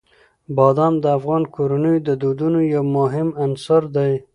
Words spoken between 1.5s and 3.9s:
کورنیو د دودونو یو مهم عنصر